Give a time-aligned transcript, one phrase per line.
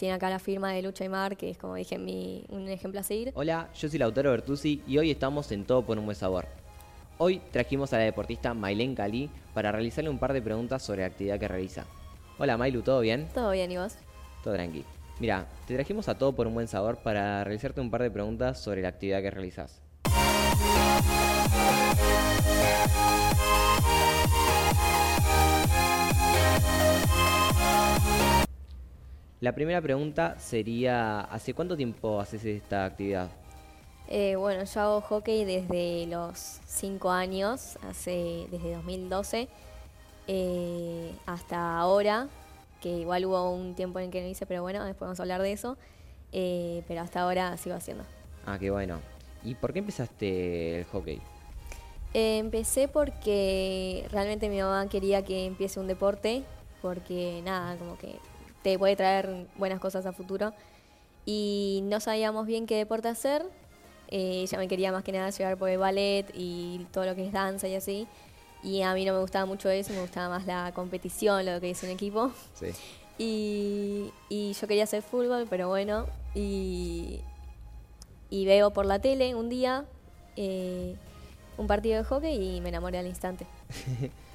[0.00, 3.00] tiene acá la firma de Lucha y Mar, que es como dije mi, un ejemplo
[3.00, 3.32] a seguir.
[3.34, 6.46] Hola, yo soy Lautaro Bertuzzi y hoy estamos en Todo por un buen sabor.
[7.18, 11.08] Hoy trajimos a la deportista Mailen Cali para realizarle un par de preguntas sobre la
[11.08, 11.84] actividad que realiza.
[12.38, 13.28] Hola Mailu, ¿todo bien?
[13.34, 13.96] Todo bien, ¿y vos?
[14.42, 14.86] Todo tranqui.
[15.18, 18.58] Mira, te trajimos a Todo por un buen sabor para realizarte un par de preguntas
[18.58, 19.82] sobre la actividad que realizas.
[29.40, 33.30] La primera pregunta sería, ¿hace cuánto tiempo haces esta actividad?
[34.06, 39.48] Eh, bueno, yo hago hockey desde los 5 años, hace desde 2012
[40.26, 42.28] eh, hasta ahora,
[42.82, 45.40] que igual hubo un tiempo en que no hice, pero bueno, después vamos a hablar
[45.40, 45.78] de eso.
[46.32, 48.04] Eh, pero hasta ahora sigo haciendo.
[48.44, 49.00] Ah, qué bueno.
[49.42, 51.20] ¿Y por qué empezaste el hockey?
[52.12, 56.42] empecé porque realmente mi mamá quería que empiece un deporte,
[56.82, 58.16] porque nada, como que
[58.62, 60.52] te puede traer buenas cosas a futuro.
[61.26, 63.44] Y no sabíamos bien qué deporte hacer.
[64.08, 67.26] Eh, ella me quería más que nada llevar por el ballet y todo lo que
[67.26, 68.08] es danza y así.
[68.62, 71.70] Y a mí no me gustaba mucho eso, me gustaba más la competición, lo que
[71.70, 72.32] es un equipo.
[72.54, 72.66] Sí.
[73.18, 76.06] Y, y yo quería hacer fútbol, pero bueno.
[76.34, 77.20] Y,
[78.30, 79.84] y veo por la tele un día
[80.36, 80.96] eh,
[81.58, 83.46] un partido de hockey y me enamoré al instante.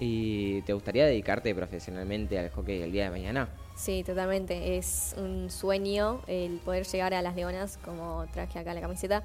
[0.00, 3.50] ¿Y te gustaría dedicarte profesionalmente al hockey el día de mañana?
[3.76, 4.78] Sí, totalmente.
[4.78, 9.22] Es un sueño el poder llegar a las leonas, como traje acá la camiseta.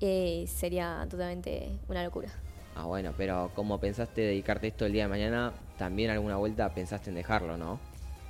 [0.00, 2.28] Eh, sería totalmente una locura.
[2.74, 7.10] Ah, bueno, pero como pensaste dedicarte esto el día de mañana, también alguna vuelta pensaste
[7.10, 7.78] en dejarlo, ¿no?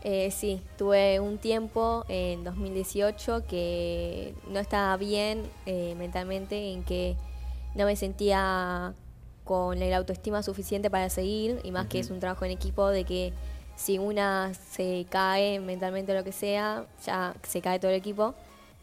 [0.04, 7.16] Eh, sí, tuve un tiempo en 2018 que no estaba bien eh, mentalmente, en que
[7.74, 8.94] no me sentía
[9.44, 13.04] con la autoestima suficiente para seguir, y más que es un trabajo en equipo, de
[13.04, 13.32] que
[13.76, 18.34] si una se cae mentalmente o lo que sea, ya se cae todo el equipo.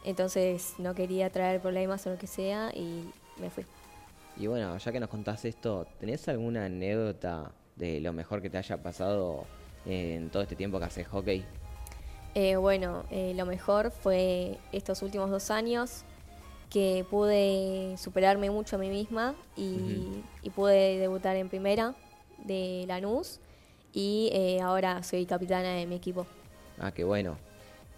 [0.03, 3.65] Entonces no quería traer problemas o lo que sea y me fui.
[4.37, 8.57] Y bueno, ya que nos contás esto, ¿tenés alguna anécdota de lo mejor que te
[8.57, 9.45] haya pasado
[9.85, 11.43] en todo este tiempo que haces hockey?
[12.35, 16.03] Eh, bueno, eh, lo mejor fue estos últimos dos años
[16.69, 21.95] que pude superarme mucho a mí misma y, y pude debutar en primera
[22.37, 23.39] de Lanús
[23.93, 26.27] y eh, ahora soy capitana de mi equipo.
[26.79, 27.37] Ah, qué bueno.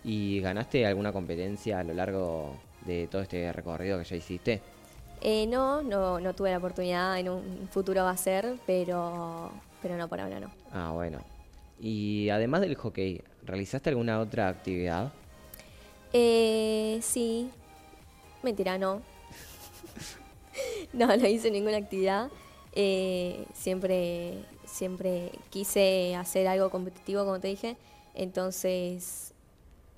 [0.03, 2.55] ¿Y ganaste alguna competencia a lo largo
[2.85, 4.61] de todo este recorrido que ya hiciste?
[5.21, 9.51] Eh, no, no, no tuve la oportunidad, en un futuro va a ser, pero,
[9.81, 10.49] pero no, por ahora no.
[10.73, 11.19] Ah, bueno.
[11.79, 15.11] Y además del hockey, ¿realizaste alguna otra actividad?
[16.13, 17.51] Eh, sí.
[18.43, 19.01] Mentira, no.
[20.93, 22.29] no, no hice ninguna actividad.
[22.73, 27.77] Eh, siempre siempre quise hacer algo competitivo, como te dije,
[28.15, 29.33] entonces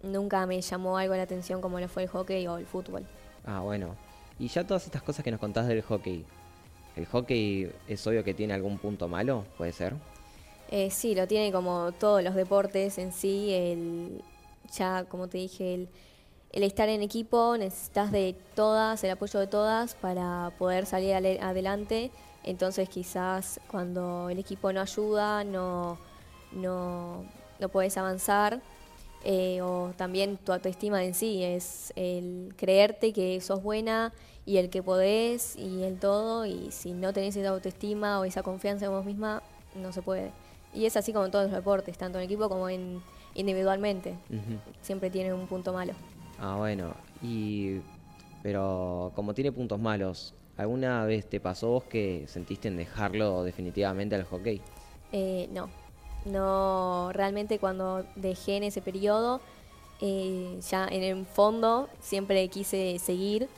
[0.02, 3.06] nunca me llamó algo la atención como lo fue el hockey o el fútbol.
[3.46, 3.96] Ah, bueno.
[4.40, 6.26] Y ya todas estas cosas que nos contás del hockey,
[6.96, 9.46] ¿el hockey es obvio que tiene algún punto malo?
[9.58, 9.94] ¿Puede ser?
[10.72, 14.22] Eh, sí, lo tiene como todos los deportes en sí, el,
[14.74, 15.90] ya como te dije, el,
[16.54, 22.12] el estar en equipo, necesitas de todas, el apoyo de todas para poder salir adelante
[22.44, 25.98] entonces quizás cuando el equipo no ayuda, no,
[26.52, 27.26] no,
[27.60, 28.62] no puedes avanzar.
[29.26, 34.12] Eh, o también tu autoestima en sí, es el creerte que sos buena
[34.46, 38.44] y el que podés y el todo, y si no tenés esa autoestima o esa
[38.44, 39.42] confianza en vos misma,
[39.76, 40.32] no se puede.
[40.74, 43.02] Y es así como en todos los deportes, tanto en equipo como en
[43.34, 44.18] individualmente.
[44.82, 45.94] Siempre tiene un punto malo.
[46.44, 46.94] Ah, bueno.
[47.22, 47.78] Y
[48.42, 54.16] pero como tiene puntos malos, ¿Alguna vez te pasó vos que sentiste en dejarlo definitivamente
[54.16, 54.62] al hockey?
[55.12, 55.70] Eh, no,
[56.26, 59.42] no, realmente cuando dejé en ese periodo,
[60.00, 63.50] eh, ya en el fondo siempre quise seguir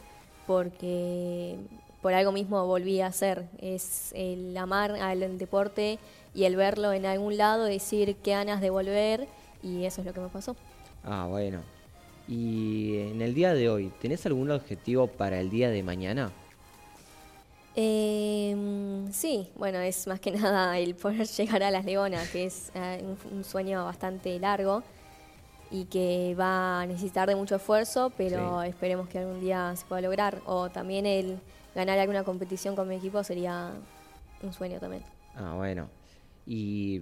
[0.47, 1.57] porque
[2.01, 5.99] por algo mismo volví a hacer, es el amar al deporte
[6.33, 9.27] y el verlo en algún lado, decir qué ganas de volver
[9.61, 10.55] y eso es lo que me pasó.
[11.03, 11.74] Ah, bueno.
[12.27, 16.31] Y en el día de hoy, ¿tenés algún objetivo para el día de mañana?
[17.75, 18.55] Eh,
[19.11, 23.03] sí, bueno, es más que nada el poder llegar a las Leonas, que es eh,
[23.31, 24.81] un, sueño bastante largo
[25.69, 30.01] y que va a necesitar de mucho esfuerzo, pero esperemos que algún día se pueda
[30.01, 30.41] lograr.
[30.45, 31.39] O también el
[31.73, 33.71] ganar alguna competición con mi equipo sería
[34.41, 35.03] un sueño también.
[35.35, 35.89] Ah, bueno.
[36.47, 37.01] ¿Y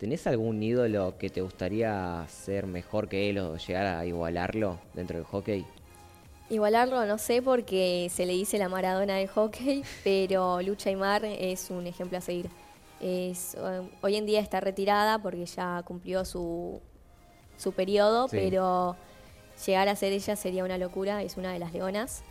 [0.00, 5.18] tenés algún ídolo que te gustaría ser mejor que él o llegar a igualarlo dentro
[5.18, 5.66] del hockey?
[6.48, 11.70] Igualarlo no sé porque se le dice la Maradona del hockey, pero Lucha Aymar es
[11.70, 12.48] un ejemplo a seguir.
[13.00, 16.80] Es, um, hoy en día está retirada porque ya cumplió su,
[17.58, 18.38] su periodo, Sí.
[18.40, 18.96] pero
[19.66, 22.22] llegar a ser ella sería una locura, es una de las leonas.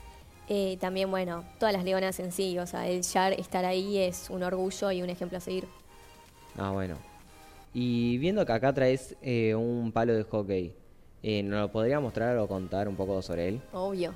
[0.48, 4.32] Eh, también, bueno, todas las leonas en sí, o sea, el ya estar ahí es
[4.32, 5.68] un orgullo y un ejemplo a seguir.
[6.58, 6.98] Ah, bueno.
[7.74, 10.74] Y viendo que acá traes eh, un palo de hockey,
[11.22, 13.62] eh, ¿nos lo podría mostrar o contar un poco sobre él?
[13.74, 14.14] Obvio.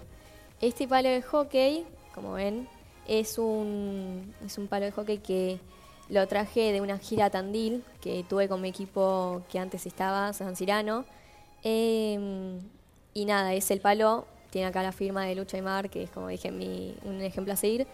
[0.61, 1.85] Este palo de hockey,
[2.15, 2.67] como ven,
[3.07, 5.59] es un, es un palo de hockey que
[6.09, 10.55] lo traje de una gira Tandil que tuve con mi equipo que antes estaba, San
[10.55, 11.05] Cirano.
[11.63, 12.59] Eh,
[13.13, 16.09] y nada, es el palo, tiene acá la firma de Lucha y Mar, que es
[16.09, 17.87] como dije, mi, un ejemplo a seguir.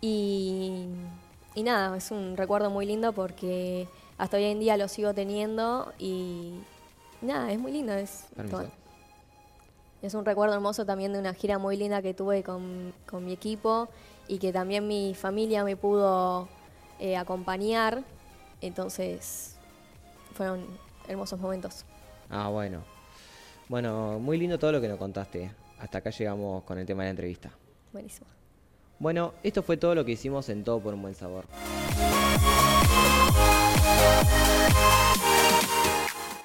[0.00, 0.86] Y,
[1.54, 3.86] y nada, es un recuerdo muy lindo porque
[4.20, 6.52] hasta hoy en día lo sigo teniendo y
[7.22, 7.94] nada, es muy lindo.
[7.94, 8.26] Es,
[10.02, 13.32] es un recuerdo hermoso también de una gira muy linda que tuve con, con mi
[13.32, 13.88] equipo
[14.28, 16.48] y que también mi familia me pudo
[16.98, 18.04] eh, acompañar.
[18.60, 19.56] Entonces,
[20.34, 20.66] fueron
[21.08, 21.86] hermosos momentos.
[22.28, 22.82] Ah, bueno.
[23.70, 25.50] Bueno, muy lindo todo lo que nos contaste.
[25.78, 27.50] Hasta acá llegamos con el tema de la entrevista.
[27.90, 28.26] Buenísimo.
[28.98, 31.46] Bueno, esto fue todo lo que hicimos en Todo por un Buen Sabor.
[33.82, 34.39] Bye.